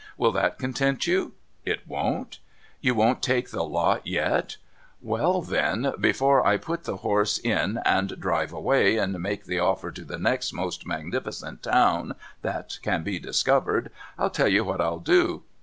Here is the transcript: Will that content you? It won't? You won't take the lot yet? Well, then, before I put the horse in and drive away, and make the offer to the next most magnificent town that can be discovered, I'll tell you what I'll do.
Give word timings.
Will 0.17 0.31
that 0.31 0.57
content 0.57 1.05
you? 1.05 1.33
It 1.63 1.87
won't? 1.87 2.39
You 2.79 2.95
won't 2.95 3.21
take 3.21 3.51
the 3.51 3.61
lot 3.63 4.07
yet? 4.07 4.57
Well, 4.99 5.43
then, 5.43 5.93
before 5.99 6.43
I 6.43 6.57
put 6.57 6.85
the 6.85 6.97
horse 7.05 7.37
in 7.37 7.79
and 7.85 8.19
drive 8.19 8.51
away, 8.51 8.97
and 8.97 9.21
make 9.21 9.45
the 9.45 9.59
offer 9.59 9.91
to 9.91 10.03
the 10.03 10.17
next 10.17 10.53
most 10.53 10.87
magnificent 10.87 11.61
town 11.61 12.15
that 12.41 12.79
can 12.81 13.03
be 13.03 13.19
discovered, 13.19 13.91
I'll 14.17 14.31
tell 14.31 14.47
you 14.47 14.63
what 14.63 14.81
I'll 14.81 14.97
do. 14.97 15.43